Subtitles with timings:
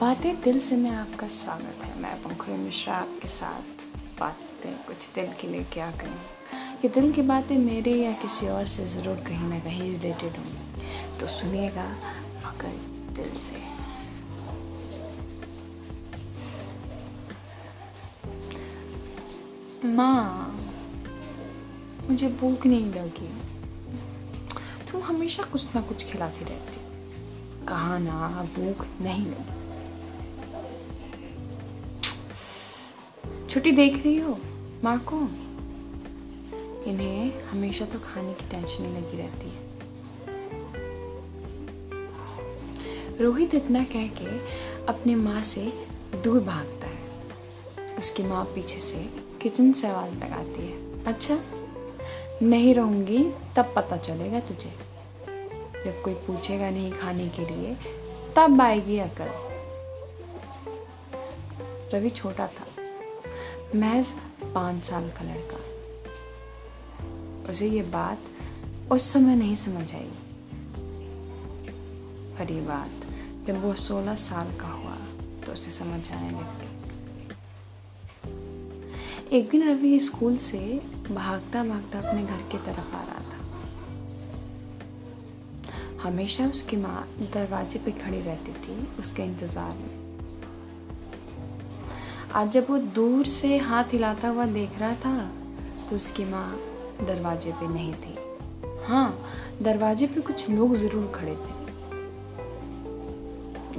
[0.00, 3.82] बातें दिल से में आपका स्वागत है। मैं पंखुड़ी मिश्रा आपके साथ
[4.20, 8.68] बातें कुछ दिल के लिए क्या गई कि दिल की बातें मेरे या किसी और
[8.68, 11.84] से ज़रूर कहीं ना कहीं रिलेटेड होंगी तो सुनिएगा
[12.46, 12.78] मगर
[13.18, 13.62] दिल से।
[19.96, 20.56] माँ,
[22.08, 23.32] मुझे भूख नहीं लगी।
[24.90, 29.58] तुम हमेशा कुछ ना कुछ खिलाती रहती। कहा ना, भूख नहीं लगी।
[33.50, 34.38] छुट्टी देख रही हो?
[34.84, 35.16] माँ को
[36.90, 39.70] इन्हें हमेशा तो खाने की टेंशन ही लगी रहती है।
[43.20, 44.38] रोहित इतना कह के
[44.86, 45.72] अपनी माँ से
[46.24, 47.00] दूर भागता है।
[47.98, 49.10] उसकी माँ पीछे से
[49.42, 51.40] किचन से आवाज़ लगाती है। अच्छा
[52.42, 53.24] नहीं रहूँगी,
[53.56, 54.70] तब पता चलेगा तुझे।
[55.84, 57.76] जब कोई पूछेगा नहीं खाने के लिए,
[58.36, 59.30] तब आएगी अकल।
[61.94, 62.66] रवि छोटा था।
[63.74, 64.06] महज
[64.44, 65.56] पाँच साल का लड़का।
[67.50, 68.18] उसे ये बात
[68.92, 70.10] उस समय नहीं समझ आई।
[72.38, 72.90] पर ये बात
[73.46, 74.96] जब वो सोलह साल का हुआ
[75.46, 76.68] तो उसे समझ आने लगी।
[79.38, 80.58] एक दिन रवि स्कूल से
[81.10, 83.38] भागता भागता अपने घर की तरफ़ आ रहा था।
[86.02, 89.99] हमेशा उसकी माँ दरवाजे पे खड़ी रहती थी, उसके इंतज़ार में।
[92.32, 95.30] आज जब वो दूर से हाथ हिलाता हुआ देख रहा था
[95.88, 96.48] तो उसकी माँ
[97.00, 98.14] दरवाजे पे नहीं थी।
[98.86, 99.08] हाँ
[99.62, 101.58] दरवाजे पे कुछ लोग ज़रूर खड़े थे।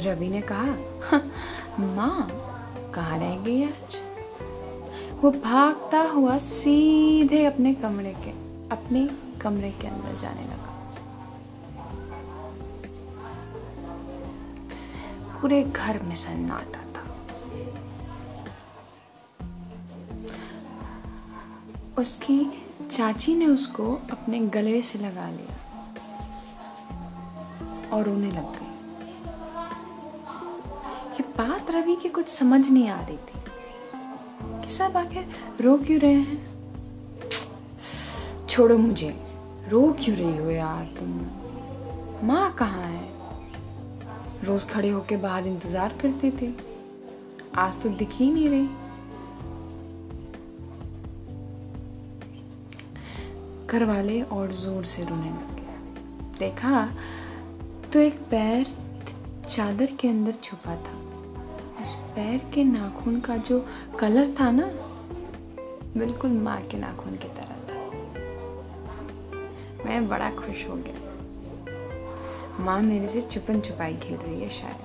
[0.00, 1.20] रवि ने कहा
[1.78, 2.28] माँ,
[2.94, 3.98] कहाँ रह गई आज?
[5.22, 8.30] वो भागता हुआ सीधे अपने कमरे के,
[8.70, 9.08] अपने
[9.40, 10.72] कमरे के अंदर जाने लगा।
[15.32, 16.80] पूरे घर में सन्नाटा।
[21.98, 25.54] उसकी चाची ने उसको अपने गले से लगा लिया
[27.92, 28.66] और रोने लग गई।
[31.12, 33.40] ये बात रवि की कुछ समझ नहीं आ रही थी
[34.64, 35.28] कि सब आखिर
[35.60, 36.38] रो क्यों रहे हैं?
[38.48, 39.08] छोड़ो मुझे,
[39.68, 41.10] रो क्यों रही हो यार तुम?
[42.26, 43.04] माँ कहाँ है?
[44.44, 46.52] रोज खड़े होके बाहर इंतज़ार करते थे।
[47.56, 48.68] आज तो दिख ही नहीं रही।
[53.66, 56.88] घर वाले और ज़ोर से रोने लगे देखा
[57.92, 58.66] तो एक पैर
[59.48, 60.94] चादर के अंदर छुपा था।
[61.82, 63.58] उस पैर के नाखून का जो
[64.00, 64.66] कलर था ना,
[65.96, 67.78] बिल्कुल माँ के नाखून की तरह था।
[69.84, 70.98] मैं बड़ा खुश हो गया।
[72.64, 74.84] माँ मेरे से छुपन छुपाई खेल रही है शायद।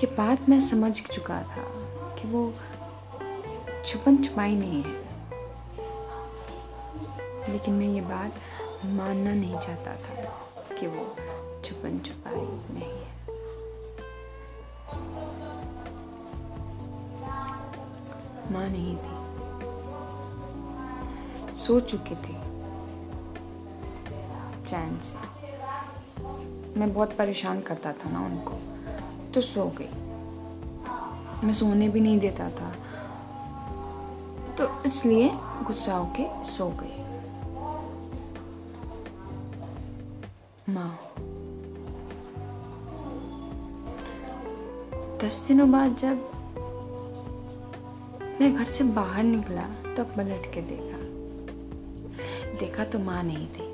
[0.00, 1.64] के बाद मैं समझ चुका था
[2.16, 2.52] कि वो
[3.86, 5.08] छुपन छुपाई नहीं है।
[7.52, 8.32] लेकिन मैं ये बात
[8.84, 10.14] मानना नहीं चाहता था
[10.76, 11.16] कि वो
[11.64, 12.34] छुपन छुपाई
[12.74, 13.08] नहीं है।
[18.52, 19.28] माँ नहीं थी।
[21.56, 22.48] सो चुकी थी।
[24.64, 25.16] चैन से।
[26.80, 28.52] मैं बहुत परेशान करता था ना उनको।
[29.32, 29.88] तो सो गई।
[31.46, 32.74] मैं सोने भी नहीं देता था।
[34.58, 35.30] तो इसलिए
[35.62, 36.96] गुस्सा होके सो गई।
[40.74, 40.90] माँ।
[45.22, 46.16] दस दिनों बाद जब
[48.40, 49.62] मैं घर से बाहर निकला
[49.96, 50.98] तो पलट के देखा।
[52.58, 53.66] देखा तो माँ नहीं थी।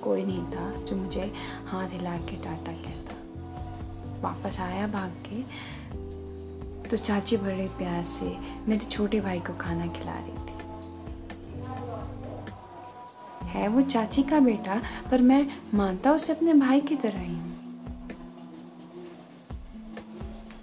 [0.00, 1.32] कोई नहीं था जो मुझे
[1.66, 3.14] हाथ हिला के टाटा कहता।
[4.22, 5.42] वापस आया भाग के
[6.92, 8.24] तो चाची बड़े प्यार से
[8.68, 10.56] मेरे छोटे भाई को खाना खिला रही थी।
[13.48, 14.80] है वो चाची का बेटा,
[15.10, 17.50] पर मैं मानता उसे अपने भाई की तरह ही हूँ।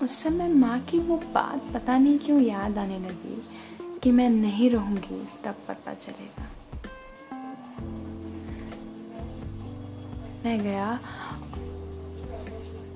[0.04, 3.42] उस समय माँ की वो बात पता नहीं क्यों याद आने लगी
[4.00, 6.48] कि मैं नहीं रहूँगी, तब पता चलेगा।
[10.46, 11.00] मैं गया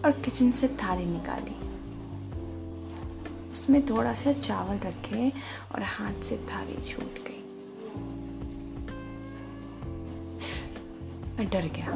[0.06, 1.73] और किचन से थाली निकाली।
[3.64, 5.30] उसमें थोड़ा सा चावल रखे
[5.76, 7.44] और हाथ से थाली छूट गई।
[11.38, 11.94] मैं डर गया।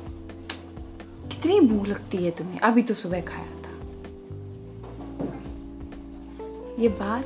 [1.31, 2.59] कितनी भूख लगती है तुम्हें?
[2.59, 3.75] अभी तो सुबह खाया था।
[6.81, 7.25] ये बात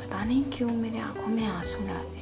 [0.00, 2.17] पता नहीं क्यों मेरे आँखों में आँसू ला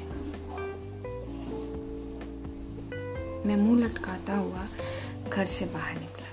[3.46, 4.66] मैं मुँह लटकाता हुआ
[5.28, 6.24] घर से बाहर निकला।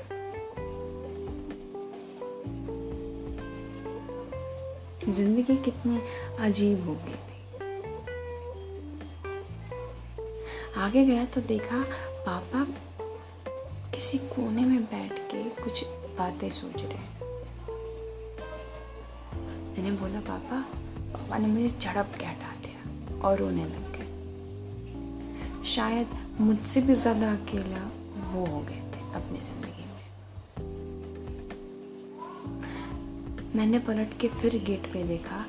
[5.12, 6.00] ज़िंदगी कितनी
[6.40, 7.42] अजीब हो गई थी।
[10.78, 11.84] आगे गया तो देखा
[12.26, 12.66] पापा
[13.94, 15.84] किसी कोने में बैठ के कुछ
[16.18, 17.12] बातें सोच रहे हैं।
[19.74, 20.62] मैंने बोला, पापा
[21.14, 22.80] पापा ने मुझे झड़प के हटा दिया
[23.22, 23.93] और रोने लग।
[25.66, 26.08] शायद
[26.40, 27.84] मुझसे भी ज़्यादा अकेला
[28.32, 30.04] वो हो गए थे अपनी ज़िंदगी में।
[33.56, 35.40] मैंने पलट के फिर गेट पे देखा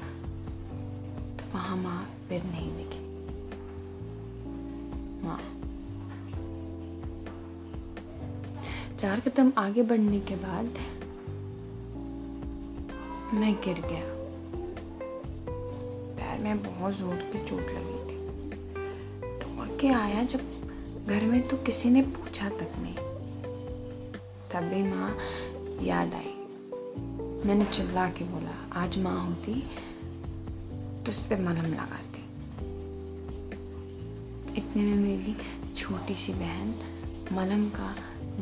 [1.38, 3.02] तो वहाँ माँ फिर नहीं दिखी।
[5.26, 5.38] माँ।
[9.00, 10.78] चार कदम आगे बढ़ने के बाद
[13.34, 14.06] मैं गिर गया।
[16.16, 18.03] पैर में बहुत ज़ोर की चोट लगी।
[19.84, 20.40] के आया जब
[21.06, 22.94] घर में तो किसी ने पूछा तक नहीं।
[24.52, 25.18] तभी माँ
[25.82, 26.32] याद आई।
[27.48, 29.60] मैंने चिल्ला के बोला, आज माँ होती
[31.04, 32.22] तो उस पर मलहम लगाती।
[34.60, 35.36] इतने में मेरी
[35.74, 36.74] छोटी सी बहन
[37.32, 37.96] मलहम का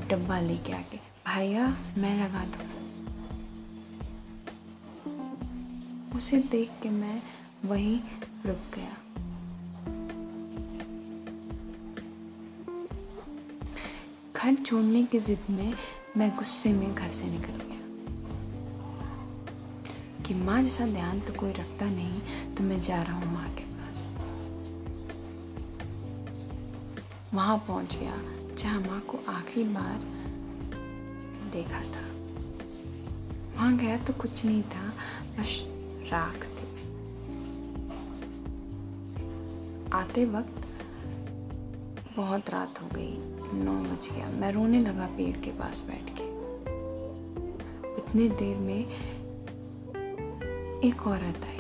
[0.08, 2.68] डब्बा लेके आ आके, भैया, मैं लगा दूँ।
[6.16, 7.22] उसे देख के मैं
[7.64, 8.00] वहीं
[8.46, 9.01] रुक गया।
[14.52, 15.74] घर छोड़ने की जिद में
[16.16, 17.80] मैं गुस्से में घर से निकल गया।
[20.22, 23.64] कि माँ जैसा ध्यान तो कोई रखता नहीं तो मैं जा रहा हूँ माँ के
[23.64, 24.08] पास।
[27.34, 28.22] वहाँ पहुँच गया,
[28.58, 29.98] जहाँ माँ को आखिरी बार
[31.52, 32.06] देखा था।
[33.56, 34.92] वहाँ गया तो कुछ नहीं था,
[35.38, 35.62] बस
[36.12, 36.68] राख थी।
[39.92, 40.71] आते वक्त
[42.16, 43.16] बहुत रात हो गई,
[43.58, 46.24] नौ बज गया। मैं रोने लगा पेड़ के पास बैठ के।
[47.94, 48.80] उतनी देर में
[50.82, 51.58] एक औरत आई।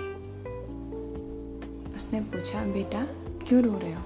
[1.94, 3.06] उसने पूछा, बेटा,
[3.46, 4.02] क्यों रो रहे हो?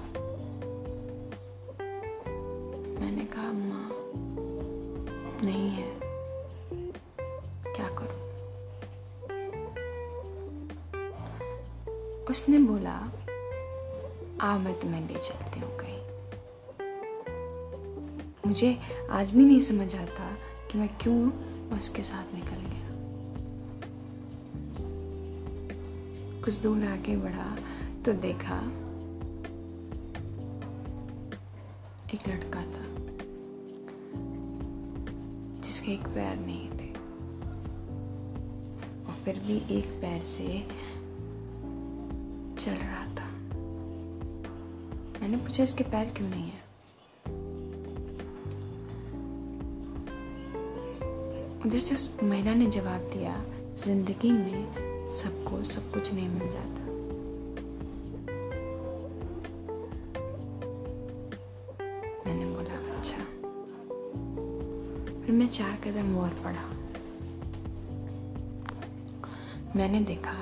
[2.99, 3.89] मैंने कहा, माँ,
[5.45, 5.99] नहीं है।
[7.75, 8.23] क्या करूँ?
[12.29, 13.11] उसने बोला
[14.41, 15.96] आ मैं तुम्हें ले चलती हूँ कहीं।
[18.47, 18.77] मुझे
[19.11, 20.31] आज भी नहीं समझ आता
[20.71, 21.31] कि मैं क्यों
[21.77, 22.85] उसके साथ निकल गया।
[26.45, 27.47] कुछ दूर आगे बढ़ा
[28.05, 28.57] तो देखा
[32.13, 32.85] एक लड़का था,
[35.61, 36.91] जिसके एक पैर नहीं थे।
[39.05, 40.47] और फिर भी एक पैर से
[42.59, 43.27] चल रहा था।
[45.21, 46.66] मैंने पूछा, इसके पैर क्यों नहीं है?
[51.67, 53.33] उधर से उस महिला ने जवाब दिया,
[53.77, 56.85] ज़िंदगी में सबको सब कुछ नहीं मिल जाता।
[62.25, 63.17] मैंने बोला अच्छा।
[65.25, 66.69] फिर मैं चार कदम और पढ़ा
[69.75, 70.37] मैंने देखा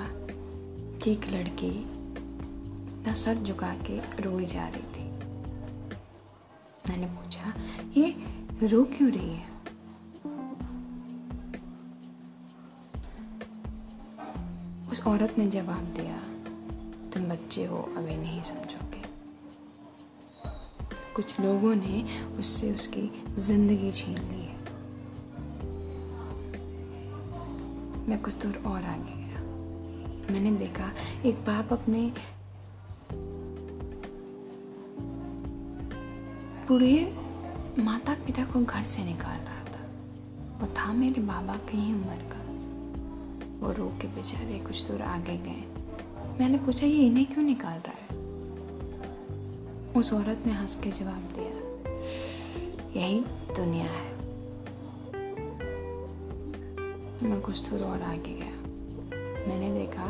[0.98, 1.70] कि एक लड़की
[3.00, 5.10] अपना सर झुका के रोई जा रही थी।
[6.88, 7.52] मैंने पूछा,
[7.96, 8.14] ये
[8.68, 9.55] रो क्यों रही है?
[15.06, 16.16] औरत ने जवाब दिया,
[17.10, 19.02] तुम बच्चे हो अभी नहीं समझोगे।
[21.14, 22.02] कुछ लोगों ने
[22.38, 24.56] उससे उसकी ज़िंदगी छीन ली है।
[28.08, 29.40] मैं कुछ दूर और आगे गया।
[30.32, 30.90] मैंने देखा,
[31.24, 32.12] एक बाप अपने
[36.68, 36.96] बूढ़े
[37.78, 39.84] माता पिता को घर से निकाल रहा था।
[40.60, 42.45] वो था मेरे बाबा की ही उम्र का।
[43.60, 45.62] वो रो के बेचारे कुछ दूर आगे गए।
[46.40, 48.06] मैंने पूछा, ये इन्हें क्यों निकाल रहा है?
[49.92, 51.54] उस औरत ने हंस के जवाब दिया,
[53.00, 53.20] यही
[53.56, 54.14] दुनिया है।
[57.22, 58.56] मैं कुछ दूर और आगे गया।
[59.48, 60.06] मैंने देखा,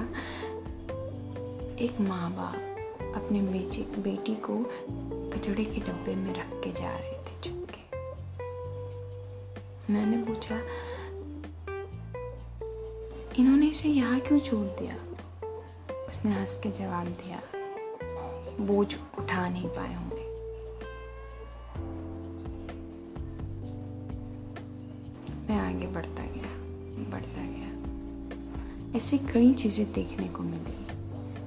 [1.85, 4.55] एक माँ बाप अपने बेटी बेटी को
[5.31, 7.83] कचड़े के डब्बे में रख के जा रहे थे चुपके।
[9.93, 10.61] मैंने पूछा
[13.39, 14.95] इन्होंने इसे यहाँ क्यों छोड़ दिया?
[16.09, 17.41] उसने हंस के जवाब दिया,
[18.61, 20.25] बोझ उठा नहीं पाए होंगे।
[25.49, 26.51] मैं आगे बढ़ता गया
[27.11, 30.77] बढ़ता गया। ऐसी कई चीज़ें देखने को मिली,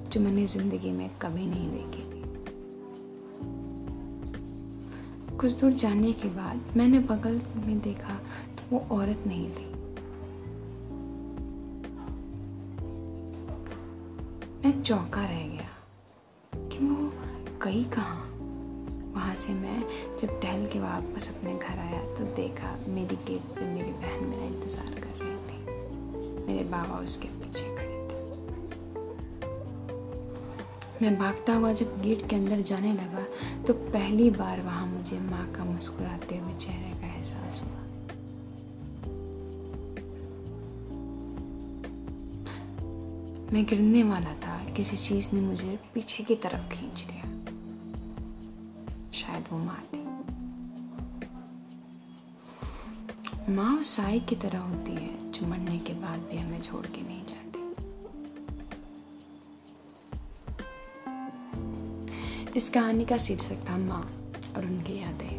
[0.09, 2.23] जो मैंने ज़िंदगी में कभी नहीं देखी थी।
[5.37, 8.19] कुछ दूर जाने के बाद मैंने बगल में देखा
[8.57, 9.68] तो वो औरत नहीं थी।
[14.63, 15.67] मैं चौंका रह गया
[16.53, 17.11] कि वो
[17.61, 18.25] कई कहाँ?
[19.15, 19.79] वहाँ से मैं
[20.21, 24.45] जब टहल के वापस अपने घर आया तो देखा मेरी गेट पे मेरी बहन मेरा
[24.45, 25.59] इंतज़ार कर रही थी।
[26.47, 28.19] मेरे बाबा उसके पीछे खड़े थे।
[31.01, 33.25] मैं भागता हुआ जब गेट के अंदर जाने लगा
[33.67, 37.81] तो पहली बार वहाँ मुझे माँ का मुस्कुराते हुए चेहरे का एहसास हुआ।
[43.53, 47.23] मैं गिरने वाला था। किसी चीज़ ने मुझे पीछे की तरफ़ खींच लिया।
[49.11, 49.99] शायद वो माँ थी
[53.53, 57.01] माँ उस साई की तरह होती है, जो मरने के बाद भी हमें छोड़ के
[57.01, 57.59] नहीं जाती।
[62.57, 64.01] इस कहानी का शीर्षक था माँ
[64.57, 65.35] और उनकी यादें।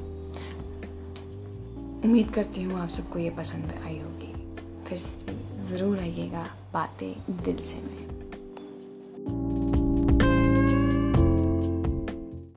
[2.05, 4.33] उम्मीद करती हूँ आप सबको ये पसंद आई होगी।
[4.85, 4.99] फिर
[5.64, 8.10] ज़रूर आइएगा। बातें दिल से में।